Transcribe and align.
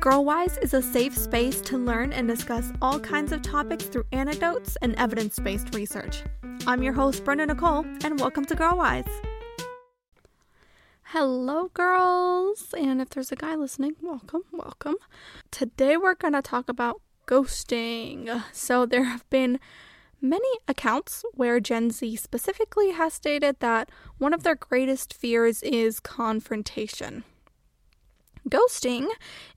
Girlwise 0.00 0.62
is 0.62 0.74
a 0.74 0.82
safe 0.82 1.16
space 1.16 1.60
to 1.62 1.78
learn 1.78 2.12
and 2.12 2.28
discuss 2.28 2.70
all 2.82 3.00
kinds 3.00 3.32
of 3.32 3.40
topics 3.40 3.86
through 3.86 4.04
anecdotes 4.12 4.76
and 4.82 4.94
evidence 4.96 5.38
based 5.38 5.74
research. 5.74 6.22
I'm 6.66 6.82
your 6.82 6.92
host, 6.92 7.24
Brenda 7.24 7.46
Nicole, 7.46 7.84
and 8.04 8.20
welcome 8.20 8.44
to 8.44 8.54
Girlwise. 8.54 9.08
Hello, 11.02 11.70
girls, 11.72 12.74
and 12.76 13.00
if 13.00 13.08
there's 13.08 13.32
a 13.32 13.36
guy 13.36 13.54
listening, 13.56 13.96
welcome, 14.02 14.42
welcome. 14.52 14.96
Today 15.50 15.96
we're 15.96 16.14
going 16.14 16.34
to 16.34 16.42
talk 16.42 16.68
about 16.68 17.00
ghosting. 17.26 18.42
So, 18.52 18.84
there 18.84 19.04
have 19.04 19.28
been 19.30 19.58
many 20.20 20.58
accounts 20.68 21.24
where 21.32 21.58
Gen 21.58 21.90
Z 21.90 22.16
specifically 22.16 22.90
has 22.90 23.14
stated 23.14 23.60
that 23.60 23.90
one 24.18 24.34
of 24.34 24.42
their 24.42 24.56
greatest 24.56 25.14
fears 25.14 25.62
is 25.62 26.00
confrontation. 26.00 27.24
Ghosting 28.48 29.08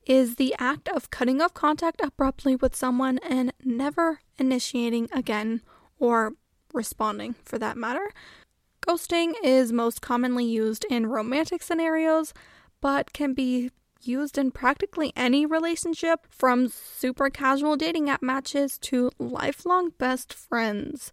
is 0.07 0.35
the 0.35 0.55
act 0.57 0.89
of 0.89 1.11
cutting 1.11 1.41
off 1.41 1.53
contact 1.53 2.01
abruptly 2.03 2.55
with 2.55 2.75
someone 2.75 3.19
and 3.19 3.53
never 3.63 4.19
initiating 4.39 5.07
again 5.11 5.61
or 5.99 6.33
responding 6.73 7.35
for 7.45 7.59
that 7.59 7.77
matter. 7.77 8.09
Ghosting 8.81 9.33
is 9.43 9.71
most 9.71 10.01
commonly 10.01 10.45
used 10.45 10.85
in 10.89 11.05
romantic 11.05 11.61
scenarios, 11.61 12.33
but 12.81 13.13
can 13.13 13.35
be 13.35 13.69
used 14.01 14.39
in 14.39 14.49
practically 14.49 15.13
any 15.15 15.45
relationship 15.45 16.25
from 16.29 16.67
super 16.67 17.29
casual 17.29 17.75
dating 17.75 18.09
app 18.09 18.23
matches 18.23 18.79
to 18.79 19.11
lifelong 19.19 19.91
best 19.99 20.33
friends. 20.33 21.11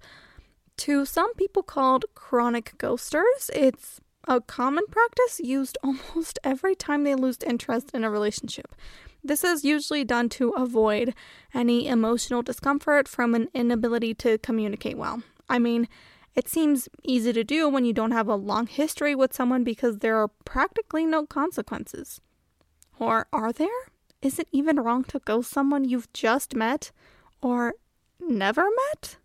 To 0.79 1.05
some 1.05 1.35
people 1.35 1.63
called 1.63 2.07
chronic 2.15 2.79
ghosters, 2.79 3.51
it's 3.53 4.01
a 4.27 4.41
common 4.41 4.85
practice 4.91 5.41
used 5.41 5.79
almost 5.85 6.39
every 6.43 6.75
time 6.75 7.05
they 7.05 7.15
lose 7.15 7.39
interest 7.47 7.91
in 7.95 8.05
a 8.05 8.11
relationship. 8.11 8.75
This 9.23 9.43
is 9.43 9.65
usually 9.65 10.05
done 10.05 10.29
to 10.31 10.51
avoid 10.51 11.15
any 11.53 11.89
emotional 11.89 12.43
discomfort 12.43 13.09
from 13.09 13.35
an 13.35 13.49
inability 13.55 14.15
to 14.15 14.39
communicate 14.39 14.97
well. 14.97 15.23
I 15.49 15.59
mean, 15.59 15.89
it 16.35 16.49
seems 16.49 16.89
easy 17.03 17.33
to 17.33 17.43
do 17.43 17.69
when 17.69 17.85
you 17.85 17.93
don't 17.93 18.13
have 18.13 18.29
a 18.29 18.37
long 18.37 18.67
history 18.67 19.15
with 19.15 19.35
someone 19.35 19.65
because 19.65 19.99
there 19.99 20.17
are 20.17 20.29
practically 20.45 21.07
no 21.07 21.27
consequences. 21.27 22.21
Or 22.99 23.27
are 23.33 23.53
there? 23.53 23.69
Is 24.23 24.39
it 24.39 24.49
even 24.53 24.81
wrong 24.81 25.03
to 25.05 25.19
ghost 25.19 25.51
someone 25.51 25.85
you've 25.85 26.13
just 26.13 26.55
met 26.55 26.93
or 27.41 27.75
never 28.21 28.67
met? 28.93 29.17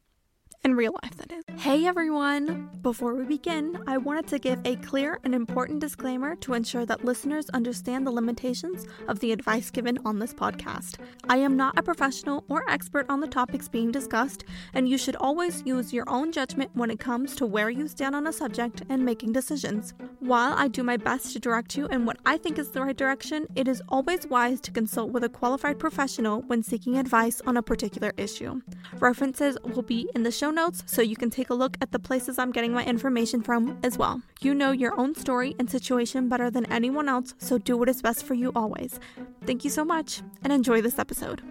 In 0.63 0.75
real 0.75 0.93
life, 1.03 1.15
that 1.17 1.31
is. 1.31 1.43
Hey 1.57 1.85
everyone! 1.85 2.69
Before 2.81 3.13
we 3.13 3.25
begin, 3.25 3.83
I 3.87 3.97
wanted 3.97 4.27
to 4.27 4.39
give 4.39 4.59
a 4.65 4.75
clear 4.77 5.19
and 5.23 5.33
important 5.33 5.79
disclaimer 5.79 6.35
to 6.37 6.53
ensure 6.53 6.85
that 6.85 7.05
listeners 7.05 7.49
understand 7.49 8.05
the 8.05 8.11
limitations 8.11 8.87
of 9.07 9.19
the 9.19 9.31
advice 9.31 9.69
given 9.69 9.99
on 10.05 10.19
this 10.19 10.33
podcast. 10.33 10.97
I 11.29 11.37
am 11.37 11.55
not 11.55 11.77
a 11.77 11.83
professional 11.83 12.43
or 12.47 12.67
expert 12.69 13.05
on 13.09 13.19
the 13.21 13.27
topics 13.27 13.67
being 13.67 13.91
discussed, 13.91 14.43
and 14.73 14.87
you 14.87 14.97
should 14.97 15.15
always 15.15 15.63
use 15.65 15.93
your 15.93 16.07
own 16.07 16.31
judgment 16.31 16.71
when 16.73 16.91
it 16.91 16.99
comes 16.99 17.35
to 17.35 17.45
where 17.45 17.69
you 17.69 17.87
stand 17.87 18.15
on 18.15 18.27
a 18.27 18.33
subject 18.33 18.83
and 18.89 19.03
making 19.05 19.33
decisions. 19.33 19.93
While 20.19 20.53
I 20.53 20.67
do 20.67 20.83
my 20.83 20.97
best 20.97 21.33
to 21.33 21.39
direct 21.39 21.75
you 21.75 21.87
in 21.87 22.05
what 22.05 22.17
I 22.25 22.37
think 22.37 22.59
is 22.59 22.69
the 22.69 22.81
right 22.81 22.97
direction, 22.97 23.47
it 23.55 23.67
is 23.67 23.81
always 23.89 24.27
wise 24.27 24.61
to 24.61 24.71
consult 24.71 25.11
with 25.11 25.23
a 25.23 25.29
qualified 25.29 25.79
professional 25.79 26.41
when 26.43 26.63
seeking 26.63 26.97
advice 26.97 27.41
on 27.47 27.57
a 27.57 27.63
particular 27.63 28.13
issue. 28.17 28.61
References 28.99 29.57
will 29.63 29.81
be 29.81 30.09
in 30.15 30.23
the 30.23 30.31
show 30.31 30.50
notes 30.51 30.83
so 30.85 31.01
you 31.01 31.15
can 31.15 31.29
take 31.29 31.49
a 31.49 31.53
look 31.53 31.77
at 31.81 31.91
the 31.91 31.99
places 31.99 32.37
I'm 32.37 32.51
getting 32.51 32.73
my 32.73 32.83
information 32.85 33.41
from 33.41 33.77
as 33.83 33.97
well. 33.97 34.21
You 34.41 34.53
know 34.53 34.71
your 34.71 34.99
own 34.99 35.15
story 35.15 35.55
and 35.59 35.69
situation 35.69 36.29
better 36.29 36.49
than 36.49 36.71
anyone 36.71 37.07
else, 37.07 37.33
so 37.37 37.57
do 37.57 37.77
what 37.77 37.89
is 37.89 38.01
best 38.01 38.25
for 38.25 38.33
you 38.33 38.51
always. 38.55 38.99
Thank 39.45 39.63
you 39.63 39.69
so 39.69 39.85
much 39.85 40.21
and 40.43 40.51
enjoy 40.51 40.81
this 40.81 40.99
episode. 40.99 41.41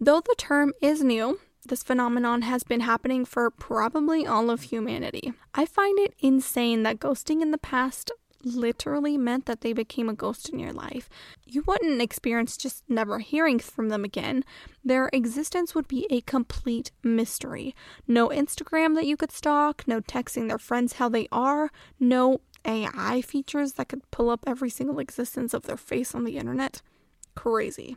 Though 0.00 0.20
the 0.20 0.34
term 0.36 0.72
is 0.82 1.02
new, 1.02 1.40
this 1.66 1.82
phenomenon 1.82 2.42
has 2.42 2.62
been 2.62 2.80
happening 2.80 3.24
for 3.24 3.50
probably 3.50 4.26
all 4.26 4.50
of 4.50 4.62
humanity. 4.62 5.32
I 5.54 5.64
find 5.64 5.98
it 5.98 6.14
insane 6.18 6.82
that 6.82 6.98
ghosting 6.98 7.40
in 7.40 7.52
the 7.52 7.58
past 7.58 8.12
literally 8.44 9.16
meant 9.16 9.46
that 9.46 9.60
they 9.60 9.72
became 9.72 10.08
a 10.08 10.14
ghost 10.14 10.48
in 10.48 10.58
your 10.58 10.72
life. 10.72 11.08
You 11.46 11.62
wouldn't 11.66 12.02
experience 12.02 12.56
just 12.56 12.84
never 12.88 13.18
hearing 13.18 13.58
from 13.58 13.88
them 13.88 14.04
again. 14.04 14.44
Their 14.84 15.10
existence 15.12 15.74
would 15.74 15.88
be 15.88 16.06
a 16.10 16.20
complete 16.22 16.90
mystery. 17.02 17.74
No 18.06 18.28
Instagram 18.28 18.94
that 18.94 19.06
you 19.06 19.16
could 19.16 19.32
stalk, 19.32 19.84
no 19.86 20.00
texting 20.00 20.48
their 20.48 20.58
friends 20.58 20.94
how 20.94 21.08
they 21.08 21.28
are, 21.32 21.70
no 21.98 22.40
AI 22.64 23.20
features 23.20 23.74
that 23.74 23.88
could 23.88 24.10
pull 24.10 24.30
up 24.30 24.44
every 24.46 24.70
single 24.70 24.98
existence 24.98 25.54
of 25.54 25.64
their 25.64 25.76
face 25.76 26.14
on 26.14 26.24
the 26.24 26.38
internet. 26.38 26.82
Crazy. 27.34 27.96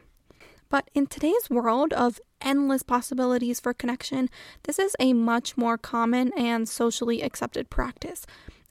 But 0.70 0.90
in 0.94 1.08
today's 1.08 1.50
world 1.50 1.94
of 1.94 2.20
endless 2.42 2.84
possibilities 2.84 3.60
for 3.60 3.74
connection, 3.74 4.30
this 4.64 4.78
is 4.78 4.96
a 5.00 5.14
much 5.14 5.56
more 5.56 5.78
common 5.78 6.32
and 6.38 6.68
socially 6.68 7.22
accepted 7.22 7.70
practice 7.70 8.26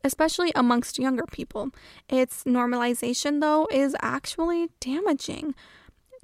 especially 0.04 0.52
amongst 0.54 0.98
younger 0.98 1.24
people. 1.30 1.70
Its 2.08 2.44
normalization, 2.44 3.40
though, 3.40 3.66
is 3.70 3.96
actually 4.00 4.68
damaging. 4.80 5.54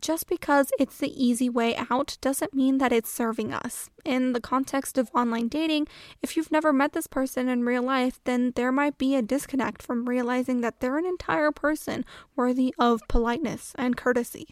Just 0.02 0.26
because 0.26 0.72
it's 0.80 0.96
the 0.98 1.14
easy 1.24 1.48
way 1.48 1.76
out 1.88 2.18
doesn't 2.20 2.52
mean 2.52 2.78
that 2.78 2.92
it's 2.92 3.12
serving 3.12 3.54
us. 3.54 3.88
In 4.04 4.32
the 4.32 4.40
context 4.40 4.98
of 4.98 5.08
online 5.14 5.46
dating, 5.46 5.86
if 6.20 6.36
you've 6.36 6.50
never 6.50 6.72
met 6.72 6.92
this 6.92 7.06
person 7.06 7.48
in 7.48 7.64
real 7.64 7.84
life, 7.84 8.18
then 8.24 8.52
there 8.56 8.72
might 8.72 8.98
be 8.98 9.14
a 9.14 9.22
disconnect 9.22 9.80
from 9.80 10.08
realizing 10.08 10.60
that 10.60 10.80
they're 10.80 10.98
an 10.98 11.06
entire 11.06 11.52
person 11.52 12.04
worthy 12.34 12.74
of 12.80 13.00
politeness 13.06 13.74
and 13.76 13.96
courtesy. 13.96 14.48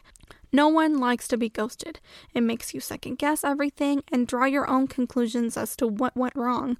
No 0.52 0.68
one 0.68 0.98
likes 0.98 1.26
to 1.28 1.36
be 1.36 1.48
ghosted. 1.48 1.98
It 2.32 2.42
makes 2.42 2.72
you 2.72 2.78
second 2.78 3.18
guess 3.18 3.42
everything 3.42 4.04
and 4.12 4.28
draw 4.28 4.44
your 4.44 4.70
own 4.70 4.86
conclusions 4.86 5.56
as 5.56 5.74
to 5.76 5.86
what 5.88 6.16
went 6.16 6.36
wrong. 6.36 6.76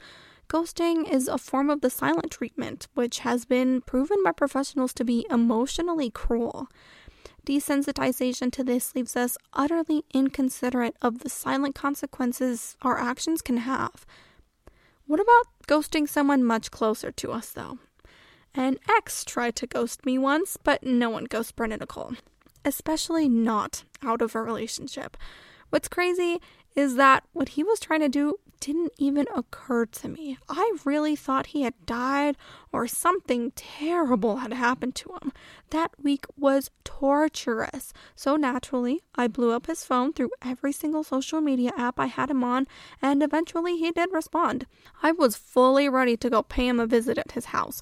Ghosting 0.51 1.09
is 1.09 1.29
a 1.29 1.39
form 1.39 1.71
of 1.71 1.81
the 1.81 1.91
silent 1.91 2.33
treatment, 2.33 2.89
which 2.95 3.21
has 3.21 3.45
been 3.45 3.83
proven 3.83 4.21
by 4.25 4.33
professionals 4.33 4.93
to 4.95 5.05
be 5.05 5.25
emotionally 5.31 6.11
cruel. 6.11 6.67
Desensitization 7.47 8.51
to 8.51 8.65
this 8.65 8.93
leaves 8.97 9.15
us 9.15 9.39
utterly 9.53 10.03
inconsiderate 10.13 10.97
of 11.01 11.21
the 11.21 11.29
silent 11.29 11.77
consequences 11.77 12.77
our 12.83 12.99
actions 12.99 13.43
can 13.43 13.59
have. 13.59 14.05
What 15.07 15.21
about 15.21 15.47
ghosting 15.69 16.09
someone 16.09 16.43
much 16.43 16.73
closer 16.73 17.13
to 17.13 17.31
us, 17.31 17.51
though? 17.51 17.79
An 18.53 18.77
ex 18.89 19.25
tried 19.25 19.55
to 19.55 19.69
ghost 19.69 20.05
me 20.05 20.19
once, 20.19 20.57
but 20.57 20.83
no 20.83 21.11
one 21.11 21.27
ghosts 21.27 21.53
Brenda 21.53 21.77
Nicole, 21.77 22.15
especially 22.65 23.29
not 23.29 23.85
out 24.03 24.21
of 24.21 24.35
a 24.35 24.43
relationship. 24.43 25.17
What's 25.69 25.87
crazy 25.87 26.41
is 26.75 26.97
that 26.97 27.23
what 27.33 27.51
he 27.51 27.63
was 27.63 27.79
trying 27.79 28.01
to 28.01 28.09
do 28.09 28.35
didn't 28.61 28.93
even 28.99 29.27
occur 29.35 29.87
to 29.87 30.09
me. 30.09 30.39
I 30.49 30.77
really 30.85 31.17
thought 31.17 31.49
he 31.49 31.63
had 31.63 31.75
died 31.87 32.37
or 32.73 32.87
something 32.87 33.53
terrible 33.57 34.37
had 34.37 34.53
happened 34.53 34.95
to 34.97 35.11
him. 35.21 35.33
That 35.71 35.93
week 36.01 36.27
was 36.37 36.71
torturous. 36.85 37.93
So 38.15 38.37
naturally, 38.37 39.01
I 39.15 39.27
blew 39.27 39.53
up 39.53 39.67
his 39.67 39.85
phone 39.85 40.13
through 40.13 40.31
every 40.43 40.73
single 40.73 41.03
social 41.03 41.41
media 41.41 41.73
app 41.77 41.99
I 41.99 42.07
had 42.07 42.31
him 42.31 42.45
on, 42.45 42.67
and 43.01 43.23
eventually 43.23 43.79
he 43.79 43.91
did 43.91 44.11
respond. 44.13 44.67
I 45.03 45.13
was 45.13 45.37
fully 45.37 45.89
ready 45.89 46.17
to 46.19 46.31
go 46.31 46.43
pay 46.43 46.69
him 46.69 46.79
a 46.79 46.87
visit 46.87 47.19
at 47.19 47.33
his 47.33 47.47
house. 47.47 47.81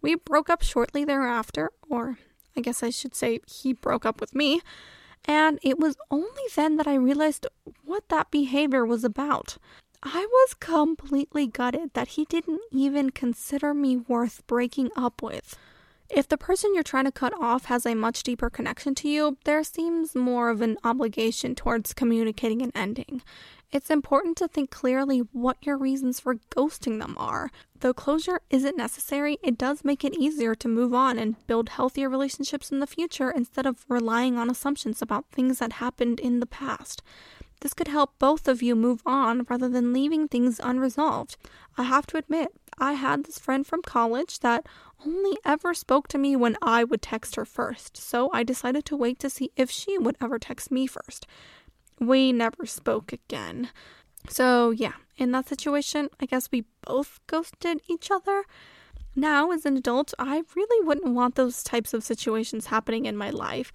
We 0.00 0.14
broke 0.14 0.48
up 0.48 0.62
shortly 0.62 1.04
thereafter, 1.04 1.70
or 1.88 2.18
I 2.56 2.60
guess 2.62 2.82
I 2.82 2.90
should 2.90 3.14
say 3.14 3.40
he 3.46 3.72
broke 3.72 4.06
up 4.06 4.20
with 4.20 4.34
me. 4.34 4.60
And 5.26 5.58
it 5.62 5.78
was 5.78 5.96
only 6.10 6.44
then 6.54 6.76
that 6.76 6.86
I 6.86 6.94
realized 6.94 7.46
what 7.84 8.08
that 8.08 8.30
behavior 8.30 8.86
was 8.86 9.02
about. 9.02 9.58
I 10.08 10.24
was 10.24 10.54
completely 10.54 11.48
gutted 11.48 11.94
that 11.94 12.10
he 12.10 12.26
didn't 12.26 12.60
even 12.70 13.10
consider 13.10 13.74
me 13.74 13.96
worth 13.96 14.46
breaking 14.46 14.90
up 14.94 15.20
with. 15.20 15.58
If 16.08 16.28
the 16.28 16.38
person 16.38 16.72
you're 16.74 16.84
trying 16.84 17.06
to 17.06 17.10
cut 17.10 17.32
off 17.40 17.64
has 17.64 17.84
a 17.84 17.96
much 17.96 18.22
deeper 18.22 18.48
connection 18.48 18.94
to 18.96 19.08
you, 19.08 19.36
there 19.44 19.64
seems 19.64 20.14
more 20.14 20.48
of 20.48 20.62
an 20.62 20.76
obligation 20.84 21.56
towards 21.56 21.92
communicating 21.92 22.62
an 22.62 22.70
ending. 22.72 23.22
It's 23.72 23.90
important 23.90 24.36
to 24.36 24.46
think 24.46 24.70
clearly 24.70 25.18
what 25.32 25.56
your 25.60 25.76
reasons 25.76 26.20
for 26.20 26.36
ghosting 26.54 27.00
them 27.00 27.16
are. 27.18 27.50
Though 27.80 27.92
closure 27.92 28.40
isn't 28.48 28.76
necessary, 28.76 29.38
it 29.42 29.58
does 29.58 29.84
make 29.84 30.04
it 30.04 30.14
easier 30.14 30.54
to 30.54 30.68
move 30.68 30.94
on 30.94 31.18
and 31.18 31.44
build 31.48 31.70
healthier 31.70 32.08
relationships 32.08 32.70
in 32.70 32.78
the 32.78 32.86
future 32.86 33.32
instead 33.32 33.66
of 33.66 33.84
relying 33.88 34.38
on 34.38 34.48
assumptions 34.48 35.02
about 35.02 35.26
things 35.32 35.58
that 35.58 35.72
happened 35.72 36.20
in 36.20 36.38
the 36.38 36.46
past. 36.46 37.02
This 37.60 37.74
could 37.74 37.88
help 37.88 38.18
both 38.18 38.48
of 38.48 38.62
you 38.62 38.76
move 38.76 39.02
on 39.06 39.46
rather 39.48 39.68
than 39.68 39.92
leaving 39.92 40.28
things 40.28 40.60
unresolved. 40.62 41.36
I 41.78 41.84
have 41.84 42.06
to 42.08 42.18
admit, 42.18 42.48
I 42.78 42.92
had 42.92 43.24
this 43.24 43.38
friend 43.38 43.66
from 43.66 43.82
college 43.82 44.40
that 44.40 44.66
only 45.06 45.38
ever 45.44 45.72
spoke 45.72 46.08
to 46.08 46.18
me 46.18 46.36
when 46.36 46.56
I 46.60 46.84
would 46.84 47.02
text 47.02 47.36
her 47.36 47.44
first, 47.44 47.96
so 47.96 48.30
I 48.32 48.42
decided 48.42 48.84
to 48.86 48.96
wait 48.96 49.18
to 49.20 49.30
see 49.30 49.50
if 49.56 49.70
she 49.70 49.96
would 49.98 50.16
ever 50.20 50.38
text 50.38 50.70
me 50.70 50.86
first. 50.86 51.26
We 51.98 52.32
never 52.32 52.66
spoke 52.66 53.12
again. 53.12 53.70
So, 54.28 54.70
yeah, 54.70 54.94
in 55.16 55.32
that 55.32 55.48
situation, 55.48 56.10
I 56.20 56.26
guess 56.26 56.50
we 56.50 56.64
both 56.82 57.20
ghosted 57.26 57.80
each 57.88 58.10
other. 58.10 58.44
Now, 59.14 59.50
as 59.50 59.64
an 59.64 59.78
adult, 59.78 60.12
I 60.18 60.42
really 60.54 60.86
wouldn't 60.86 61.14
want 61.14 61.36
those 61.36 61.62
types 61.62 61.94
of 61.94 62.04
situations 62.04 62.66
happening 62.66 63.06
in 63.06 63.16
my 63.16 63.30
life. 63.30 63.72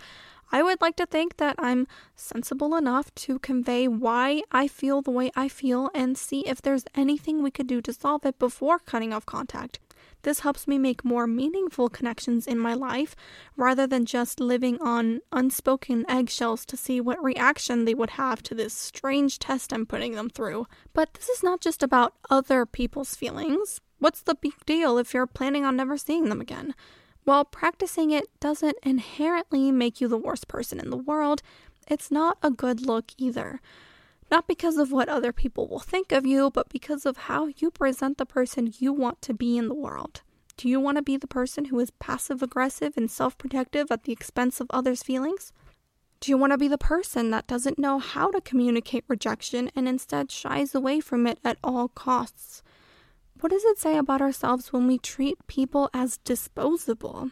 I 0.51 0.61
would 0.61 0.81
like 0.81 0.97
to 0.97 1.05
think 1.05 1.37
that 1.37 1.55
I'm 1.57 1.87
sensible 2.15 2.75
enough 2.75 3.13
to 3.15 3.39
convey 3.39 3.87
why 3.87 4.43
I 4.51 4.67
feel 4.67 5.01
the 5.01 5.11
way 5.11 5.31
I 5.35 5.47
feel 5.47 5.89
and 5.93 6.17
see 6.17 6.41
if 6.41 6.61
there's 6.61 6.83
anything 6.93 7.41
we 7.41 7.51
could 7.51 7.67
do 7.67 7.81
to 7.81 7.93
solve 7.93 8.25
it 8.25 8.37
before 8.37 8.79
cutting 8.79 9.13
off 9.13 9.25
contact. 9.25 9.79
This 10.23 10.41
helps 10.41 10.67
me 10.67 10.77
make 10.77 11.05
more 11.05 11.25
meaningful 11.25 11.89
connections 11.89 12.45
in 12.45 12.59
my 12.59 12.73
life 12.73 13.15
rather 13.55 13.87
than 13.87 14.05
just 14.05 14.39
living 14.39 14.79
on 14.81 15.21
unspoken 15.31 16.05
eggshells 16.09 16.65
to 16.67 16.77
see 16.77 17.01
what 17.01 17.23
reaction 17.23 17.85
they 17.85 17.95
would 17.95 18.11
have 18.11 18.43
to 18.43 18.53
this 18.53 18.73
strange 18.73 19.39
test 19.39 19.73
I'm 19.73 19.85
putting 19.85 20.13
them 20.13 20.29
through. 20.29 20.67
But 20.93 21.13
this 21.13 21.29
is 21.29 21.41
not 21.41 21.61
just 21.61 21.81
about 21.81 22.13
other 22.29 22.65
people's 22.65 23.15
feelings. 23.15 23.81
What's 23.99 24.21
the 24.21 24.35
big 24.35 24.65
deal 24.65 24.97
if 24.97 25.13
you're 25.13 25.27
planning 25.27 25.65
on 25.65 25.75
never 25.75 25.97
seeing 25.97 26.29
them 26.29 26.41
again? 26.41 26.75
While 27.23 27.45
practicing 27.45 28.11
it 28.11 28.27
doesn't 28.39 28.77
inherently 28.83 29.71
make 29.71 30.01
you 30.01 30.07
the 30.07 30.17
worst 30.17 30.47
person 30.47 30.79
in 30.79 30.89
the 30.89 30.97
world, 30.97 31.41
it's 31.87 32.09
not 32.11 32.37
a 32.41 32.49
good 32.49 32.81
look 32.85 33.11
either. 33.17 33.61
Not 34.31 34.47
because 34.47 34.77
of 34.77 34.91
what 34.91 35.09
other 35.09 35.33
people 35.33 35.67
will 35.67 35.79
think 35.79 36.11
of 36.11 36.25
you, 36.25 36.49
but 36.49 36.69
because 36.69 37.05
of 37.05 37.17
how 37.17 37.47
you 37.57 37.69
present 37.69 38.17
the 38.17 38.25
person 38.25 38.73
you 38.79 38.93
want 38.93 39.21
to 39.23 39.33
be 39.33 39.57
in 39.57 39.67
the 39.67 39.75
world. 39.75 40.21
Do 40.57 40.69
you 40.69 40.79
want 40.79 40.97
to 40.97 41.01
be 41.01 41.17
the 41.17 41.27
person 41.27 41.65
who 41.65 41.79
is 41.79 41.91
passive 41.91 42.41
aggressive 42.41 42.93
and 42.95 43.09
self 43.09 43.37
protective 43.37 43.91
at 43.91 44.03
the 44.03 44.13
expense 44.13 44.59
of 44.59 44.67
others' 44.69 45.03
feelings? 45.03 45.51
Do 46.21 46.31
you 46.31 46.37
want 46.37 46.51
to 46.51 46.57
be 46.57 46.67
the 46.67 46.77
person 46.77 47.31
that 47.31 47.47
doesn't 47.47 47.79
know 47.79 47.97
how 47.97 48.29
to 48.31 48.39
communicate 48.41 49.05
rejection 49.07 49.71
and 49.75 49.87
instead 49.87 50.31
shies 50.31 50.75
away 50.75 50.99
from 50.99 51.25
it 51.27 51.39
at 51.43 51.57
all 51.63 51.87
costs? 51.87 52.61
What 53.41 53.51
does 53.51 53.65
it 53.65 53.79
say 53.79 53.97
about 53.97 54.21
ourselves 54.21 54.71
when 54.71 54.85
we 54.85 54.99
treat 54.99 55.47
people 55.47 55.89
as 55.95 56.19
disposable? 56.19 57.31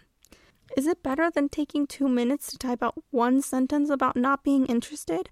Is 0.75 0.87
it 0.87 1.03
better 1.03 1.29
than 1.29 1.49
taking 1.49 1.85
two 1.85 2.09
minutes 2.09 2.49
to 2.49 2.57
type 2.57 2.81
out 2.81 2.95
one 3.11 3.43
sentence 3.43 3.91
about 3.91 4.15
not 4.15 4.43
being 4.43 4.65
interested? 4.65 5.29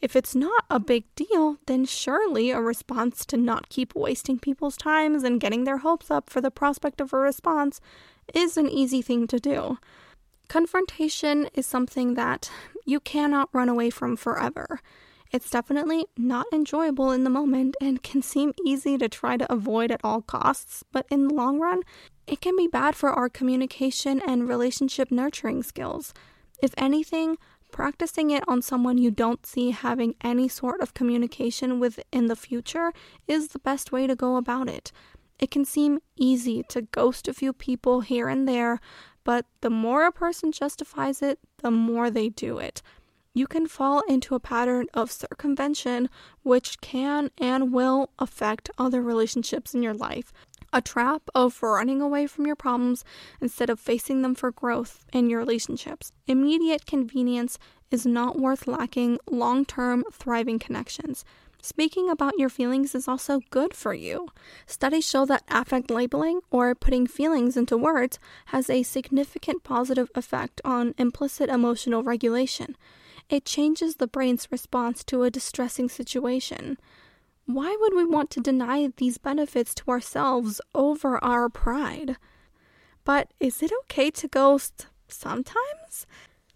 If 0.00 0.16
it's 0.16 0.34
not 0.34 0.64
a 0.68 0.80
big 0.80 1.04
deal, 1.14 1.58
then 1.66 1.84
surely 1.84 2.50
a 2.50 2.60
response 2.60 3.24
to 3.26 3.36
not 3.36 3.68
keep 3.68 3.94
wasting 3.94 4.40
people's 4.40 4.76
times 4.76 5.22
and 5.22 5.40
getting 5.40 5.62
their 5.62 5.78
hopes 5.78 6.10
up 6.10 6.28
for 6.28 6.40
the 6.40 6.50
prospect 6.50 7.00
of 7.00 7.12
a 7.12 7.16
response 7.16 7.80
is 8.34 8.56
an 8.56 8.68
easy 8.68 9.02
thing 9.02 9.28
to 9.28 9.38
do. 9.38 9.78
Confrontation 10.48 11.48
is 11.54 11.66
something 11.66 12.14
that 12.14 12.50
you 12.84 12.98
cannot 12.98 13.48
run 13.52 13.68
away 13.68 13.90
from 13.90 14.16
forever. 14.16 14.80
It's 15.32 15.50
definitely 15.50 16.06
not 16.16 16.46
enjoyable 16.52 17.12
in 17.12 17.22
the 17.22 17.30
moment 17.30 17.76
and 17.80 18.02
can 18.02 18.20
seem 18.20 18.52
easy 18.66 18.98
to 18.98 19.08
try 19.08 19.36
to 19.36 19.52
avoid 19.52 19.92
at 19.92 20.00
all 20.02 20.22
costs, 20.22 20.82
but 20.90 21.06
in 21.08 21.28
the 21.28 21.34
long 21.34 21.60
run, 21.60 21.82
it 22.26 22.40
can 22.40 22.56
be 22.56 22.66
bad 22.66 22.96
for 22.96 23.10
our 23.10 23.28
communication 23.28 24.20
and 24.26 24.48
relationship 24.48 25.12
nurturing 25.12 25.62
skills. 25.62 26.12
If 26.60 26.74
anything, 26.76 27.38
practicing 27.70 28.30
it 28.30 28.42
on 28.48 28.60
someone 28.60 28.98
you 28.98 29.12
don't 29.12 29.46
see 29.46 29.70
having 29.70 30.16
any 30.20 30.48
sort 30.48 30.80
of 30.80 30.94
communication 30.94 31.78
with 31.78 32.00
in 32.10 32.26
the 32.26 32.34
future 32.34 32.92
is 33.28 33.48
the 33.48 33.60
best 33.60 33.92
way 33.92 34.08
to 34.08 34.16
go 34.16 34.36
about 34.36 34.68
it. 34.68 34.90
It 35.38 35.50
can 35.50 35.64
seem 35.64 36.00
easy 36.16 36.64
to 36.70 36.82
ghost 36.82 37.28
a 37.28 37.32
few 37.32 37.52
people 37.52 38.00
here 38.00 38.28
and 38.28 38.48
there, 38.48 38.80
but 39.22 39.46
the 39.60 39.70
more 39.70 40.04
a 40.06 40.12
person 40.12 40.50
justifies 40.50 41.22
it, 41.22 41.38
the 41.58 41.70
more 41.70 42.10
they 42.10 42.28
do 42.28 42.58
it. 42.58 42.82
You 43.32 43.46
can 43.46 43.68
fall 43.68 44.00
into 44.08 44.34
a 44.34 44.40
pattern 44.40 44.86
of 44.92 45.12
circumvention, 45.12 46.10
which 46.42 46.80
can 46.80 47.30
and 47.38 47.72
will 47.72 48.10
affect 48.18 48.70
other 48.76 49.00
relationships 49.00 49.72
in 49.72 49.82
your 49.82 49.94
life 49.94 50.32
a 50.72 50.80
trap 50.80 51.22
of 51.34 51.62
running 51.62 52.00
away 52.00 52.26
from 52.26 52.46
your 52.46 52.56
problems 52.56 53.04
instead 53.40 53.70
of 53.70 53.80
facing 53.80 54.22
them 54.22 54.34
for 54.34 54.52
growth 54.52 55.04
in 55.12 55.28
your 55.28 55.40
relationships. 55.40 56.12
Immediate 56.26 56.86
convenience 56.86 57.58
is 57.90 58.06
not 58.06 58.38
worth 58.38 58.66
lacking 58.66 59.18
long 59.28 59.64
term, 59.64 60.04
thriving 60.12 60.58
connections. 60.58 61.24
Speaking 61.62 62.08
about 62.08 62.38
your 62.38 62.48
feelings 62.48 62.94
is 62.94 63.06
also 63.06 63.40
good 63.50 63.74
for 63.74 63.92
you. 63.92 64.28
Studies 64.66 65.06
show 65.06 65.26
that 65.26 65.42
affect 65.50 65.90
labeling, 65.90 66.40
or 66.50 66.74
putting 66.74 67.06
feelings 67.06 67.56
into 67.56 67.76
words, 67.76 68.18
has 68.46 68.70
a 68.70 68.82
significant 68.82 69.62
positive 69.62 70.10
effect 70.14 70.60
on 70.64 70.94
implicit 70.96 71.50
emotional 71.50 72.02
regulation. 72.02 72.76
It 73.30 73.44
changes 73.44 73.96
the 73.96 74.08
brain's 74.08 74.48
response 74.50 75.04
to 75.04 75.22
a 75.22 75.30
distressing 75.30 75.88
situation. 75.88 76.78
Why 77.46 77.76
would 77.80 77.94
we 77.94 78.04
want 78.04 78.28
to 78.30 78.40
deny 78.40 78.90
these 78.96 79.18
benefits 79.18 79.72
to 79.76 79.84
ourselves 79.88 80.60
over 80.74 81.22
our 81.22 81.48
pride? 81.48 82.16
But 83.04 83.32
is 83.38 83.62
it 83.62 83.70
okay 83.82 84.10
to 84.10 84.26
ghost 84.26 84.88
sometimes? 85.06 86.06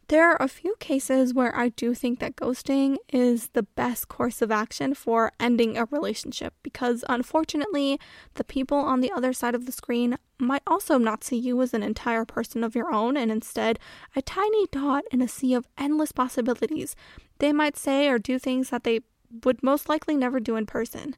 There 0.09 0.31
are 0.31 0.43
a 0.43 0.49
few 0.49 0.75
cases 0.81 1.33
where 1.33 1.57
I 1.57 1.71
do 1.71 1.95
think 1.95 2.19
that 2.19 2.37
ghosting 2.37 2.97
is 3.11 3.49
the 3.49 3.63
best 3.63 4.09
course 4.09 4.43
of 4.43 4.51
action 4.51 4.93
for 4.93 5.33
ending 5.41 5.79
a 5.79 5.87
relationship 5.87 6.53
because 6.63 7.05
unfortunately, 7.09 7.99
the 8.35 8.45
people 8.45 8.77
on 8.77 9.01
the 9.01 9.11
other 9.11 9.33
side 9.33 9.55
of 9.55 9.65
the 9.65 9.73
screen 9.73 10.19
might 10.39 10.63
also 10.67 10.99
not 10.99 11.25
see 11.25 11.39
you 11.39 11.61
as 11.63 11.73
an 11.73 11.83
entire 11.83 12.27
person 12.27 12.63
of 12.63 12.75
your 12.75 12.93
own 12.93 13.17
and 13.17 13.31
instead 13.33 13.79
a 14.15 14.21
tiny 14.21 14.67
dot 14.71 15.05
in 15.11 15.23
a 15.23 15.29
sea 15.29 15.55
of 15.55 15.67
endless 15.79 16.13
possibilities. 16.13 16.95
They 17.39 17.53
might 17.53 17.77
say 17.77 18.09
or 18.09 18.19
do 18.19 18.39
things 18.39 18.69
that 18.71 18.85
they 18.85 19.01
would 19.45 19.63
most 19.63 19.89
likely 19.89 20.17
never 20.17 20.39
do 20.39 20.57
in 20.57 20.67
person. 20.67 21.17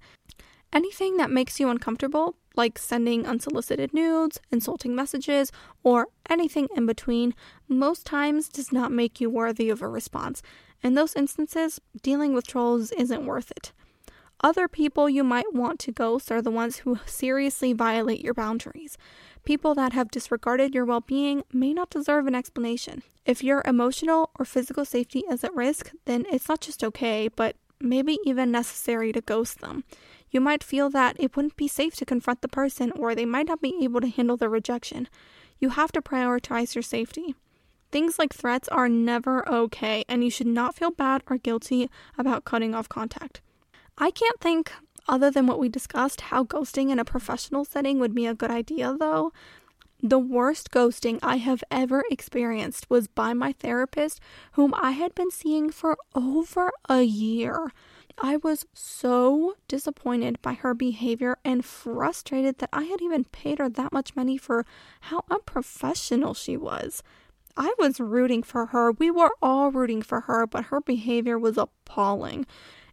Anything 0.73 1.17
that 1.17 1.31
makes 1.31 1.59
you 1.59 1.71
uncomfortable, 1.71 2.37
like 2.57 2.79
sending 2.79 3.27
unsolicited 3.27 3.93
nudes, 3.93 4.41
insulting 4.51 4.95
messages, 4.95 5.53
or 5.83 6.09
anything 6.29 6.69
in 6.75 6.87
between, 6.87 7.35
most 7.69 8.07
times 8.07 8.49
does 8.49 8.73
not 8.73 8.91
make 8.91 9.21
you 9.21 9.31
worthy 9.31 9.71
of 9.71 9.83
a 9.83 9.89
response. 9.89 10.43
In 10.83 10.95
those 10.95 11.15
instances, 11.15 11.81
dealing 12.03 12.35
with 12.35 12.47
trolls 12.47 12.93
isn't 12.93 13.27
worth 13.27 13.51
it. 13.51 13.73
Other 14.43 14.69
people 14.69 15.09
you 15.09 15.25
might 15.25 15.55
want 15.55 15.79
to 15.81 15.93
ghost 15.93 16.31
are 16.31 16.43
the 16.43 16.51
ones 16.51 16.79
who 16.79 16.99
seriously 17.07 17.73
violate 17.73 18.23
your 18.23 18.35
boundaries. 18.35 18.99
People 19.45 19.75
that 19.75 19.93
have 19.93 20.11
disregarded 20.11 20.75
your 20.75 20.85
well 20.85 21.01
being 21.01 21.43
may 21.53 21.73
not 21.73 21.91
deserve 21.91 22.27
an 22.27 22.35
explanation. 22.35 23.03
If 23.25 23.43
your 23.43 23.63
emotional 23.65 24.31
or 24.39 24.45
physical 24.45 24.85
safety 24.85 25.25
is 25.31 25.43
at 25.43 25.55
risk, 25.55 25.93
then 26.05 26.27
it's 26.31 26.49
not 26.49 26.61
just 26.61 26.85
okay, 26.85 27.29
but 27.29 27.57
maybe 27.81 28.19
even 28.25 28.51
necessary 28.51 29.13
to 29.13 29.21
ghost 29.21 29.61
them. 29.61 29.85
You 30.37 30.43
might 30.43 30.63
feel 30.63 30.91
that 30.91 31.17
it 31.19 31.35
wouldn't 31.35 31.57
be 31.57 31.67
safe 31.67 31.97
to 31.97 32.05
confront 32.05 32.43
the 32.43 32.49
person 32.49 32.93
or 32.93 33.15
they 33.15 33.25
might 33.25 33.47
not 33.47 33.63
be 33.63 33.75
able 33.83 34.03
to 34.03 34.09
handle 34.09 34.37
the 34.37 34.51
rejection. 34.51 35.09
You 35.59 35.71
have 35.71 35.91
to 35.93 36.03
prioritize 36.03 36.75
your 36.75 36.83
safety. 36.83 37.35
Things 37.91 38.19
like 38.19 38.35
threats 38.35 38.69
are 38.69 38.87
never 38.87 39.49
okay, 39.49 40.05
and 40.11 40.23
you 40.23 40.29
should 40.29 40.47
not 40.47 40.75
feel 40.75 40.91
bad 40.91 41.23
or 41.31 41.39
guilty 41.39 41.89
about 42.19 42.45
cutting 42.45 42.75
off 42.75 42.87
contact. 42.87 43.41
I 43.97 44.11
can't 44.11 44.39
think, 44.39 44.71
other 45.09 45.31
than 45.31 45.47
what 45.47 45.59
we 45.59 45.71
discussed, 45.71 46.21
how 46.21 46.45
ghosting 46.45 46.91
in 46.91 46.99
a 46.99 47.05
professional 47.07 47.65
setting 47.65 47.99
would 47.99 48.15
be 48.15 48.27
a 48.27 48.35
good 48.35 48.51
idea, 48.51 48.95
though. 48.95 49.33
The 50.03 50.19
worst 50.19 50.71
ghosting 50.71 51.19
I 51.23 51.37
have 51.37 51.65
ever 51.71 52.05
experienced 52.11 52.91
was 52.91 53.09
by 53.09 53.33
my 53.33 53.53
therapist, 53.53 54.21
whom 54.53 54.75
I 54.75 54.91
had 54.91 55.15
been 55.15 55.31
seeing 55.31 55.71
for 55.71 55.97
over 56.15 56.73
a 56.91 57.01
year. 57.01 57.73
I 58.19 58.39
was 58.39 58.65
so 58.73 59.57
disappointed 59.69 60.41
by 60.41 60.55
her 60.55 60.73
behavior 60.75 61.37
and 61.45 61.65
frustrated 61.65 62.59
that 62.59 62.71
I 62.73 62.85
had 62.85 63.03
even 63.03 63.25
paid 63.25 63.59
her 63.59 63.69
that 63.69 63.93
much 63.93 64.17
money 64.17 64.39
for 64.39 64.65
how 65.03 65.25
unprofessional 65.31 66.33
she 66.33 66.57
was. 66.57 67.03
I 67.57 67.75
was 67.79 68.01
rooting 68.01 68.43
for 68.43 68.67
her. 68.67 68.93
We 68.93 69.11
were 69.11 69.33
all 69.43 69.71
rooting 69.71 70.03
for 70.03 70.23
her, 70.23 70.47
but 70.47 70.67
her 70.67 70.81
behavior 70.81 71.39
was 71.39 71.59
appalling. 71.59 72.47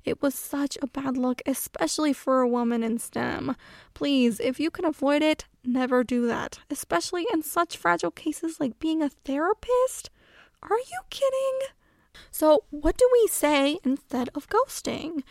It 0.05 0.21
was 0.21 0.35
such 0.35 0.77
a 0.81 0.87
bad 0.87 1.15
look, 1.15 1.41
especially 1.45 2.11
for 2.11 2.41
a 2.41 2.47
woman 2.47 2.83
in 2.83 2.99
STEM. 2.99 3.55
Please, 3.93 4.39
if 4.41 4.59
you 4.59 4.69
can 4.69 4.83
avoid 4.83 5.21
it, 5.21 5.45
never 5.63 6.03
do 6.03 6.27
that, 6.27 6.59
especially 6.69 7.25
in 7.33 7.41
such 7.41 7.77
fragile 7.77 8.11
cases 8.11 8.59
like 8.59 8.79
being 8.79 9.01
a 9.01 9.09
therapist. 9.09 10.09
Are 10.61 10.77
you 10.77 11.01
kidding? 11.09 11.59
So, 12.31 12.63
what 12.69 12.97
do 12.97 13.07
we 13.11 13.27
say 13.27 13.79
instead 13.83 14.29
of 14.35 14.49
ghosting? 14.49 15.23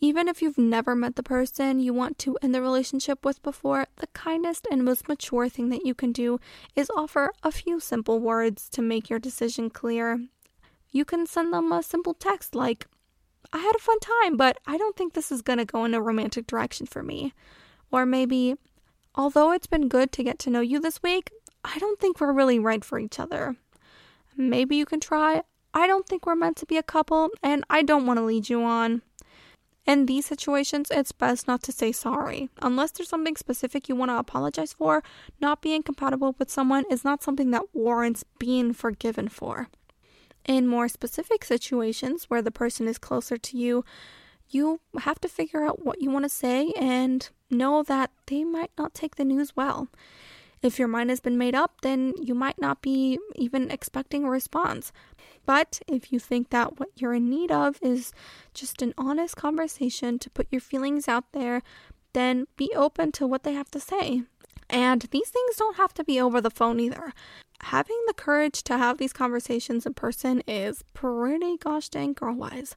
Even 0.00 0.28
if 0.28 0.40
you've 0.40 0.58
never 0.58 0.94
met 0.94 1.16
the 1.16 1.22
person 1.22 1.80
you 1.80 1.92
want 1.92 2.18
to 2.18 2.38
end 2.40 2.54
the 2.54 2.62
relationship 2.62 3.24
with 3.24 3.42
before, 3.42 3.86
the 3.96 4.06
kindest 4.08 4.66
and 4.70 4.84
most 4.84 5.08
mature 5.08 5.48
thing 5.48 5.70
that 5.70 5.84
you 5.84 5.94
can 5.94 6.12
do 6.12 6.38
is 6.76 6.90
offer 6.96 7.32
a 7.42 7.50
few 7.50 7.80
simple 7.80 8.20
words 8.20 8.68
to 8.70 8.82
make 8.82 9.10
your 9.10 9.18
decision 9.18 9.70
clear. 9.70 10.20
You 10.90 11.04
can 11.04 11.26
send 11.26 11.52
them 11.52 11.72
a 11.72 11.82
simple 11.82 12.14
text 12.14 12.54
like, 12.54 12.86
I 13.52 13.58
had 13.58 13.74
a 13.74 13.80
fun 13.80 13.98
time, 13.98 14.36
but 14.36 14.58
I 14.66 14.76
don't 14.76 14.96
think 14.96 15.14
this 15.14 15.32
is 15.32 15.42
going 15.42 15.58
to 15.58 15.64
go 15.64 15.84
in 15.84 15.94
a 15.94 16.02
romantic 16.02 16.46
direction 16.46 16.86
for 16.86 17.02
me. 17.02 17.32
Or 17.90 18.06
maybe, 18.06 18.54
although 19.14 19.52
it's 19.52 19.66
been 19.66 19.88
good 19.88 20.12
to 20.12 20.22
get 20.22 20.38
to 20.40 20.50
know 20.50 20.60
you 20.60 20.80
this 20.80 21.02
week, 21.02 21.30
I 21.64 21.78
don't 21.78 21.98
think 21.98 22.20
we're 22.20 22.32
really 22.32 22.58
right 22.58 22.84
for 22.84 22.98
each 22.98 23.18
other. 23.18 23.56
Maybe 24.36 24.76
you 24.76 24.86
can 24.86 25.00
try, 25.00 25.42
I 25.78 25.86
don't 25.86 26.08
think 26.08 26.26
we're 26.26 26.34
meant 26.34 26.56
to 26.56 26.66
be 26.66 26.76
a 26.76 26.82
couple, 26.82 27.30
and 27.40 27.62
I 27.70 27.82
don't 27.82 28.04
want 28.04 28.18
to 28.18 28.24
lead 28.24 28.48
you 28.48 28.64
on. 28.64 29.02
In 29.86 30.06
these 30.06 30.26
situations, 30.26 30.88
it's 30.90 31.12
best 31.12 31.46
not 31.46 31.62
to 31.62 31.72
say 31.72 31.92
sorry. 31.92 32.48
Unless 32.60 32.90
there's 32.90 33.08
something 33.08 33.36
specific 33.36 33.88
you 33.88 33.94
want 33.94 34.10
to 34.10 34.18
apologize 34.18 34.72
for, 34.72 35.04
not 35.40 35.62
being 35.62 35.84
compatible 35.84 36.34
with 36.36 36.50
someone 36.50 36.84
is 36.90 37.04
not 37.04 37.22
something 37.22 37.52
that 37.52 37.72
warrants 37.72 38.24
being 38.40 38.72
forgiven 38.72 39.28
for. 39.28 39.68
In 40.44 40.66
more 40.66 40.88
specific 40.88 41.44
situations 41.44 42.24
where 42.24 42.42
the 42.42 42.50
person 42.50 42.88
is 42.88 42.98
closer 42.98 43.36
to 43.36 43.56
you, 43.56 43.84
you 44.50 44.80
have 45.02 45.20
to 45.20 45.28
figure 45.28 45.62
out 45.62 45.84
what 45.84 46.02
you 46.02 46.10
want 46.10 46.24
to 46.24 46.28
say 46.28 46.72
and 46.76 47.28
know 47.50 47.84
that 47.84 48.10
they 48.26 48.42
might 48.42 48.72
not 48.76 48.94
take 48.94 49.14
the 49.14 49.24
news 49.24 49.54
well. 49.54 49.86
If 50.62 50.78
your 50.78 50.88
mind 50.88 51.10
has 51.10 51.20
been 51.20 51.38
made 51.38 51.54
up, 51.54 51.80
then 51.82 52.14
you 52.20 52.34
might 52.34 52.60
not 52.60 52.82
be 52.82 53.18
even 53.36 53.70
expecting 53.70 54.24
a 54.24 54.30
response. 54.30 54.92
But 55.46 55.80
if 55.86 56.12
you 56.12 56.18
think 56.18 56.50
that 56.50 56.78
what 56.78 56.90
you're 56.96 57.14
in 57.14 57.30
need 57.30 57.50
of 57.50 57.78
is 57.80 58.12
just 58.54 58.82
an 58.82 58.92
honest 58.98 59.36
conversation 59.36 60.18
to 60.18 60.30
put 60.30 60.48
your 60.50 60.60
feelings 60.60 61.08
out 61.08 61.32
there, 61.32 61.62
then 62.12 62.46
be 62.56 62.72
open 62.74 63.12
to 63.12 63.26
what 63.26 63.44
they 63.44 63.54
have 63.54 63.70
to 63.70 63.80
say. 63.80 64.22
And 64.68 65.02
these 65.10 65.28
things 65.30 65.56
don't 65.56 65.76
have 65.76 65.94
to 65.94 66.04
be 66.04 66.20
over 66.20 66.40
the 66.40 66.50
phone 66.50 66.80
either. 66.80 67.12
Having 67.62 68.04
the 68.06 68.14
courage 68.14 68.62
to 68.64 68.78
have 68.78 68.98
these 68.98 69.12
conversations 69.12 69.86
in 69.86 69.94
person 69.94 70.42
is 70.46 70.84
pretty 70.94 71.56
gosh 71.56 71.88
dang 71.88 72.12
girl 72.12 72.34
wise. 72.34 72.76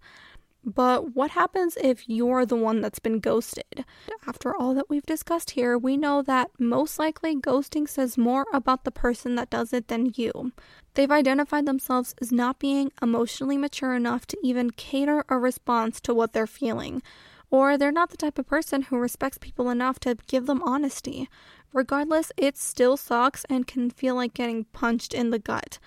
But 0.64 1.16
what 1.16 1.32
happens 1.32 1.76
if 1.82 2.08
you're 2.08 2.46
the 2.46 2.56
one 2.56 2.82
that's 2.82 3.00
been 3.00 3.20
ghosted? 3.20 3.84
After 4.28 4.56
all 4.56 4.76
that 4.76 4.90
we've 4.90 5.06
discussed 5.06 5.52
here, 5.52 5.76
we 5.78 5.98
know 5.98 6.22
that 6.22 6.52
most 6.60 7.00
likely 7.00 7.36
ghosting 7.36 7.90
says 7.90 8.18
more 8.18 8.46
about 8.54 8.84
the 8.84 8.92
person 8.92 9.36
that 9.36 9.50
does 9.50 9.74
it 9.74 9.88
than 9.88 10.12
you. 10.16 10.52
They've 10.94 11.12
identified 11.12 11.66
themselves 11.66 12.14
as 12.22 12.32
not 12.32 12.60
being 12.60 12.92
emotionally 13.02 13.58
mature 13.58 13.96
enough 13.96 14.28
to 14.28 14.38
even 14.44 14.70
cater 14.70 15.26
a 15.30 15.38
response 15.40 16.00
to 16.02 16.14
what 16.14 16.34
they're 16.34 16.46
feeling. 16.46 17.02
Or 17.50 17.78
they're 17.78 17.92
not 17.92 18.12
the 18.12 18.18
type 18.18 18.38
of 18.38 18.48
person 18.48 18.84
who 18.84 18.98
respects 18.98 19.40
people 19.40 19.70
enough 19.70 20.00
to 20.02 20.18
give 20.28 20.46
them 20.46 20.62
honesty. 20.64 21.28
Regardless, 21.74 22.32
it 22.38 22.58
still 22.58 22.98
sucks 22.98 23.46
and 23.50 23.66
can 23.66 23.90
feel 23.90 24.16
like 24.16 24.34
getting 24.34 24.66
punched 24.66 25.14
in 25.14 25.32
the 25.32 25.40
gut. 25.40 25.80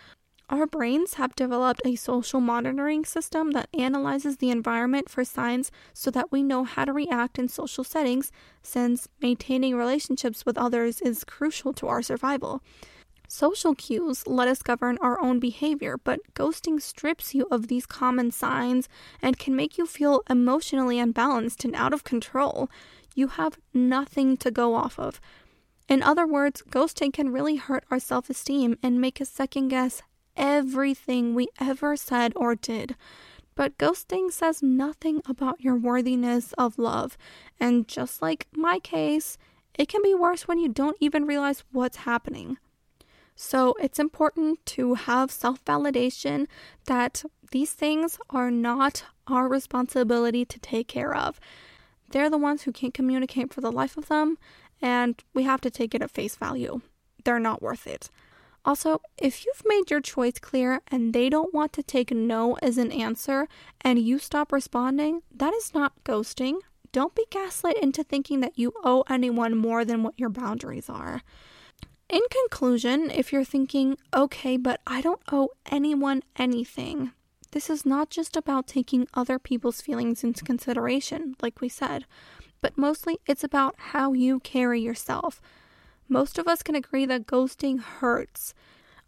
Our 0.50 0.66
brains 0.66 1.14
have 1.14 1.34
developed 1.34 1.80
a 1.86 1.96
social 1.96 2.38
monitoring 2.38 3.06
system 3.06 3.52
that 3.52 3.70
analyzes 3.72 4.36
the 4.36 4.50
environment 4.50 5.08
for 5.08 5.24
signs 5.24 5.72
so 5.94 6.10
that 6.10 6.30
we 6.30 6.42
know 6.42 6.64
how 6.64 6.84
to 6.84 6.92
react 6.92 7.38
in 7.38 7.48
social 7.48 7.82
settings, 7.82 8.30
since 8.62 9.08
maintaining 9.22 9.74
relationships 9.74 10.44
with 10.44 10.58
others 10.58 11.00
is 11.00 11.24
crucial 11.24 11.72
to 11.74 11.88
our 11.88 12.02
survival. 12.02 12.62
Social 13.26 13.74
cues 13.74 14.26
let 14.26 14.46
us 14.46 14.60
govern 14.62 14.98
our 15.00 15.18
own 15.18 15.40
behavior, 15.40 15.96
but 16.04 16.20
ghosting 16.34 16.80
strips 16.80 17.34
you 17.34 17.48
of 17.50 17.68
these 17.68 17.86
common 17.86 18.30
signs 18.30 18.86
and 19.22 19.38
can 19.38 19.56
make 19.56 19.78
you 19.78 19.86
feel 19.86 20.22
emotionally 20.28 20.98
unbalanced 20.98 21.64
and 21.64 21.74
out 21.74 21.94
of 21.94 22.04
control. 22.04 22.68
You 23.14 23.28
have 23.28 23.58
nothing 23.72 24.36
to 24.36 24.50
go 24.50 24.74
off 24.74 24.98
of. 24.98 25.22
In 25.88 26.02
other 26.02 26.26
words, 26.26 26.62
ghosting 26.68 27.14
can 27.14 27.32
really 27.32 27.56
hurt 27.56 27.84
our 27.90 27.98
self 27.98 28.28
esteem 28.28 28.76
and 28.82 29.00
make 29.00 29.22
us 29.22 29.30
second 29.30 29.68
guess 29.68 30.02
everything 30.36 31.34
we 31.34 31.48
ever 31.60 31.96
said 31.96 32.32
or 32.36 32.54
did. 32.54 32.96
But 33.54 33.78
ghosting 33.78 34.32
says 34.32 34.62
nothing 34.62 35.22
about 35.26 35.60
your 35.60 35.76
worthiness 35.76 36.52
of 36.54 36.78
love. 36.78 37.16
And 37.60 37.86
just 37.86 38.20
like 38.20 38.48
my 38.54 38.78
case, 38.80 39.38
it 39.78 39.88
can 39.88 40.02
be 40.02 40.14
worse 40.14 40.48
when 40.48 40.58
you 40.58 40.68
don't 40.68 40.96
even 41.00 41.26
realize 41.26 41.62
what's 41.72 41.98
happening. 41.98 42.58
So 43.36 43.74
it's 43.80 43.98
important 43.98 44.64
to 44.66 44.94
have 44.94 45.30
self 45.30 45.64
validation 45.64 46.46
that 46.86 47.24
these 47.50 47.72
things 47.72 48.18
are 48.30 48.50
not 48.50 49.04
our 49.26 49.48
responsibility 49.48 50.44
to 50.44 50.58
take 50.60 50.88
care 50.88 51.14
of. 51.14 51.40
They're 52.10 52.30
the 52.30 52.38
ones 52.38 52.62
who 52.62 52.72
can't 52.72 52.94
communicate 52.94 53.52
for 53.52 53.60
the 53.60 53.72
life 53.72 53.96
of 53.96 54.08
them, 54.08 54.38
and 54.80 55.22
we 55.32 55.44
have 55.44 55.60
to 55.62 55.70
take 55.70 55.94
it 55.94 56.02
at 56.02 56.10
face 56.10 56.36
value. 56.36 56.80
They're 57.24 57.40
not 57.40 57.62
worth 57.62 57.86
it. 57.86 58.10
Also, 58.64 59.02
if 59.18 59.44
you've 59.44 59.62
made 59.66 59.90
your 59.90 60.00
choice 60.00 60.38
clear 60.38 60.80
and 60.88 61.12
they 61.12 61.28
don't 61.28 61.52
want 61.52 61.72
to 61.74 61.82
take 61.82 62.10
no 62.10 62.56
as 62.62 62.78
an 62.78 62.90
answer 62.90 63.46
and 63.82 63.98
you 63.98 64.18
stop 64.18 64.52
responding, 64.52 65.20
that 65.34 65.52
is 65.52 65.74
not 65.74 65.92
ghosting. 66.04 66.58
Don't 66.90 67.14
be 67.14 67.26
gaslit 67.30 67.76
into 67.82 68.02
thinking 68.02 68.40
that 68.40 68.58
you 68.58 68.72
owe 68.82 69.04
anyone 69.08 69.56
more 69.56 69.84
than 69.84 70.02
what 70.02 70.18
your 70.18 70.30
boundaries 70.30 70.88
are. 70.88 71.22
In 72.08 72.20
conclusion, 72.30 73.10
if 73.10 73.32
you're 73.32 73.44
thinking, 73.44 73.98
okay, 74.14 74.56
but 74.56 74.80
I 74.86 75.00
don't 75.00 75.22
owe 75.30 75.50
anyone 75.70 76.22
anything, 76.36 77.12
this 77.50 77.68
is 77.68 77.84
not 77.84 78.10
just 78.10 78.36
about 78.36 78.66
taking 78.66 79.06
other 79.14 79.38
people's 79.38 79.80
feelings 79.80 80.24
into 80.24 80.44
consideration, 80.44 81.34
like 81.40 81.60
we 81.60 81.68
said, 81.68 82.04
but 82.60 82.78
mostly 82.78 83.18
it's 83.26 83.44
about 83.44 83.74
how 83.76 84.12
you 84.12 84.40
carry 84.40 84.80
yourself. 84.80 85.40
Most 86.08 86.38
of 86.38 86.46
us 86.46 86.62
can 86.62 86.74
agree 86.74 87.06
that 87.06 87.26
ghosting 87.26 87.80
hurts. 87.80 88.54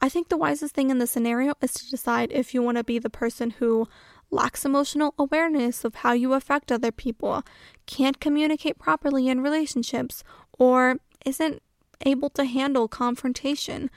I 0.00 0.08
think 0.08 0.28
the 0.28 0.36
wisest 0.36 0.74
thing 0.74 0.90
in 0.90 0.98
this 0.98 1.10
scenario 1.10 1.54
is 1.60 1.72
to 1.74 1.90
decide 1.90 2.30
if 2.32 2.52
you 2.52 2.62
want 2.62 2.76
to 2.76 2.84
be 2.84 2.98
the 2.98 3.10
person 3.10 3.50
who 3.50 3.88
lacks 4.30 4.64
emotional 4.64 5.14
awareness 5.18 5.84
of 5.84 5.96
how 5.96 6.12
you 6.12 6.32
affect 6.34 6.72
other 6.72 6.92
people, 6.92 7.42
can't 7.86 8.20
communicate 8.20 8.78
properly 8.78 9.28
in 9.28 9.40
relationships, 9.40 10.24
or 10.58 10.96
isn't 11.24 11.62
able 12.04 12.30
to 12.30 12.44
handle 12.44 12.88
confrontation. 12.88 13.90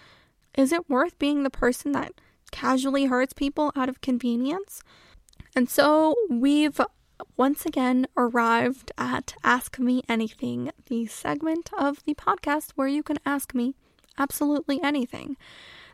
Is 0.56 0.72
it 0.72 0.90
worth 0.90 1.18
being 1.20 1.44
the 1.44 1.50
person 1.50 1.92
that 1.94 2.14
casually 2.52 3.06
hurts 3.06 3.34
people 3.34 3.72
out 3.76 3.90
of 3.90 4.02
convenience? 4.02 4.82
And 5.56 5.70
so 5.70 6.16
we've 6.30 6.80
once 7.38 7.66
again 7.66 8.08
arrived 8.16 8.92
at 8.98 9.34
Ask 9.44 9.80
Me 9.80 10.04
Anything, 10.08 10.72
the 10.88 11.06
segment 11.08 11.70
of 11.78 12.04
the 12.04 12.14
podcast 12.14 12.72
where 12.76 12.88
you 12.88 13.04
can 13.04 13.18
ask 13.26 13.54
me 13.54 13.76
absolutely 14.18 14.82
anything. 14.84 15.38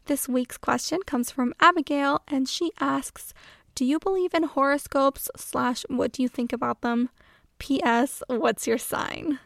This 0.06 0.28
week's 0.28 0.58
question 0.58 1.00
comes 1.06 1.32
from 1.32 1.54
Abigail, 1.60 2.22
and 2.28 2.48
she 2.48 2.72
asks, 2.80 3.34
Do 3.74 3.86
you 3.86 4.00
believe 4.00 4.34
in 4.34 4.44
horoscopes? 4.44 5.30
Slash, 5.36 5.84
what 5.90 6.12
do 6.12 6.22
you 6.22 6.28
think 6.28 6.54
about 6.54 6.82
them? 6.82 7.10
P.S. 7.60 8.22
What's 8.28 8.68
your 8.68 8.78
sign? 8.78 9.40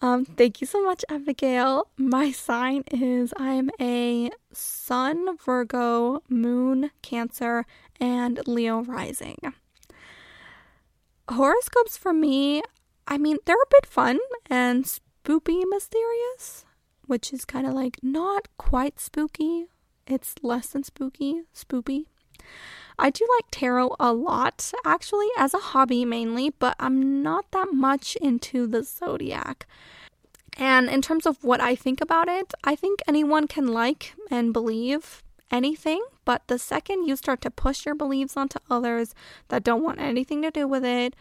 Um, 0.00 0.24
thank 0.24 0.60
you 0.60 0.66
so 0.66 0.82
much, 0.84 1.04
Abigail. 1.08 1.88
My 1.96 2.32
sign 2.32 2.84
is 2.90 3.34
I'm 3.36 3.70
a 3.80 4.30
Sun, 4.52 5.36
Virgo, 5.38 6.22
Moon, 6.28 6.90
Cancer, 7.02 7.66
and 8.00 8.40
Leo 8.46 8.82
rising 8.82 9.38
horoscopes 11.28 11.96
for 11.96 12.12
me, 12.12 12.62
I 13.06 13.18
mean, 13.18 13.38
they're 13.44 13.56
a 13.56 13.70
bit 13.70 13.86
fun 13.86 14.18
and 14.50 14.84
spoopy 14.84 15.62
mysterious, 15.68 16.64
which 17.06 17.32
is 17.32 17.44
kind 17.44 17.66
of 17.66 17.74
like 17.74 17.98
not 18.02 18.48
quite 18.56 19.00
spooky. 19.00 19.66
It's 20.06 20.34
less 20.42 20.68
than 20.68 20.84
spooky, 20.84 21.42
spoopy. 21.54 22.06
I 22.98 23.10
do 23.10 23.26
like 23.36 23.44
tarot 23.50 23.94
a 24.00 24.12
lot, 24.12 24.72
actually, 24.84 25.28
as 25.38 25.54
a 25.54 25.58
hobby 25.58 26.04
mainly, 26.04 26.50
but 26.50 26.74
I'm 26.80 27.22
not 27.22 27.50
that 27.52 27.68
much 27.72 28.16
into 28.16 28.66
the 28.66 28.82
zodiac. 28.82 29.66
And 30.56 30.88
in 30.88 31.00
terms 31.00 31.24
of 31.24 31.44
what 31.44 31.60
I 31.60 31.76
think 31.76 32.00
about 32.00 32.28
it, 32.28 32.52
I 32.64 32.74
think 32.74 33.00
anyone 33.06 33.46
can 33.46 33.68
like 33.68 34.14
and 34.30 34.52
believe 34.52 35.22
anything, 35.50 36.04
but 36.24 36.42
the 36.46 36.58
second 36.58 37.06
you 37.06 37.16
start 37.16 37.40
to 37.42 37.50
push 37.50 37.86
your 37.86 37.94
beliefs 37.94 38.36
onto 38.36 38.58
others 38.70 39.14
that 39.48 39.64
don't 39.64 39.82
want 39.82 40.00
anything 40.00 40.42
to 40.42 40.50
do 40.50 40.66
with 40.66 40.84
it, 40.84 41.14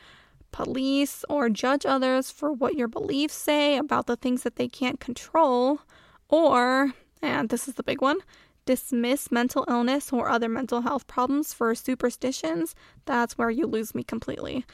police 0.52 1.24
or 1.30 1.50
judge 1.50 1.86
others 1.86 2.32
for 2.32 2.52
what 2.52 2.76
your 2.76 2.88
beliefs 2.88 3.36
say 3.36 3.78
about 3.78 4.08
the 4.08 4.16
things 4.16 4.44
that 4.44 4.56
they 4.56 4.68
can't 4.68 5.00
control, 5.00 5.82
or, 6.30 6.94
and 7.22 7.50
this 7.50 7.68
is 7.68 7.76
the 7.76 7.84
big 7.84 8.02
one, 8.02 8.20
dismiss 8.66 9.32
mental 9.32 9.66
illness 9.68 10.12
or 10.12 10.30
other 10.30 10.50
mental 10.50 10.82
health 10.82 11.08
problems 11.08 11.54
for 11.54 11.74
superstitions, 11.74 12.76
that's 13.06 13.38
where 13.38 13.50
you 13.50 13.66
lose 13.66 13.96
me 13.96 14.04
completely. 14.04 14.66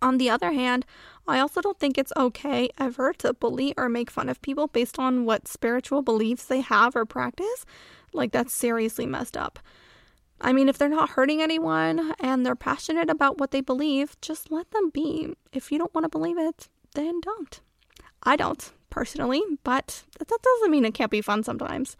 On 0.00 0.18
the 0.18 0.30
other 0.30 0.52
hand, 0.52 0.86
I 1.26 1.40
also 1.40 1.60
don't 1.60 1.78
think 1.78 1.98
it's 1.98 2.12
okay 2.16 2.68
ever 2.78 3.12
to 3.14 3.32
bully 3.32 3.74
or 3.76 3.88
make 3.88 4.10
fun 4.10 4.28
of 4.28 4.40
people 4.42 4.68
based 4.68 4.98
on 4.98 5.24
what 5.24 5.48
spiritual 5.48 6.02
beliefs 6.02 6.44
they 6.44 6.60
have 6.60 6.94
or 6.94 7.04
practice. 7.04 7.64
Like, 8.12 8.32
that's 8.32 8.52
seriously 8.52 9.06
messed 9.06 9.36
up. 9.36 9.58
I 10.40 10.52
mean, 10.52 10.68
if 10.68 10.78
they're 10.78 10.88
not 10.88 11.10
hurting 11.10 11.42
anyone 11.42 12.14
and 12.20 12.46
they're 12.46 12.54
passionate 12.54 13.10
about 13.10 13.38
what 13.38 13.50
they 13.50 13.60
believe, 13.60 14.20
just 14.20 14.52
let 14.52 14.70
them 14.70 14.90
be. 14.90 15.34
If 15.52 15.72
you 15.72 15.78
don't 15.78 15.94
want 15.94 16.04
to 16.04 16.08
believe 16.08 16.38
it, 16.38 16.68
then 16.94 17.20
don't. 17.20 17.60
I 18.22 18.36
don't, 18.36 18.72
personally, 18.90 19.42
but 19.64 20.04
that 20.18 20.28
doesn't 20.28 20.70
mean 20.70 20.84
it 20.84 20.94
can't 20.94 21.10
be 21.10 21.20
fun 21.20 21.42
sometimes. 21.42 21.96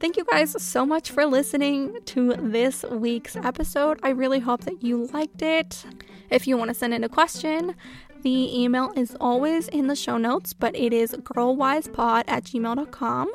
Thank 0.00 0.16
you 0.16 0.24
guys 0.24 0.60
so 0.62 0.84
much 0.84 1.10
for 1.10 1.24
listening 1.24 1.98
to 2.06 2.34
this 2.34 2.84
week's 2.90 3.36
episode. 3.36 4.00
I 4.02 4.10
really 4.10 4.40
hope 4.40 4.62
that 4.62 4.82
you 4.82 5.06
liked 5.06 5.40
it. 5.40 5.84
If 6.30 6.46
you 6.46 6.56
want 6.56 6.68
to 6.68 6.74
send 6.74 6.92
in 6.92 7.04
a 7.04 7.08
question, 7.08 7.76
the 8.22 8.62
email 8.62 8.92
is 8.96 9.16
always 9.20 9.68
in 9.68 9.86
the 9.86 9.94
show 9.94 10.16
notes, 10.16 10.52
but 10.52 10.74
it 10.74 10.92
is 10.92 11.12
girlwisepod 11.12 12.24
at 12.26 12.44
gmail.com. 12.44 13.32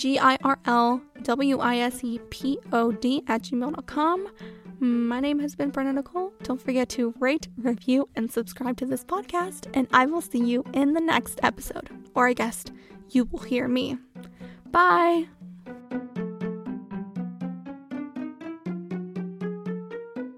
G 0.00 0.18
I 0.18 0.38
R 0.42 0.58
L 0.64 1.02
W 1.24 1.58
I 1.58 1.76
S 1.76 2.02
E 2.02 2.18
P 2.30 2.58
O 2.72 2.90
D 2.90 3.22
at 3.26 3.42
gmail.com. 3.42 4.28
My 4.80 5.20
name 5.20 5.38
has 5.40 5.54
been 5.54 5.68
Brenda 5.68 5.92
Nicole. 5.92 6.32
Don't 6.42 6.58
forget 6.58 6.88
to 6.90 7.12
rate, 7.20 7.48
review, 7.58 8.08
and 8.16 8.32
subscribe 8.32 8.78
to 8.78 8.86
this 8.86 9.04
podcast, 9.04 9.66
and 9.74 9.86
I 9.92 10.06
will 10.06 10.22
see 10.22 10.42
you 10.42 10.64
in 10.72 10.94
the 10.94 11.02
next 11.02 11.38
episode. 11.42 11.90
Or 12.14 12.28
I 12.28 12.32
guess 12.32 12.64
you 13.10 13.26
will 13.26 13.40
hear 13.40 13.68
me. 13.68 13.98
Bye. 14.70 15.26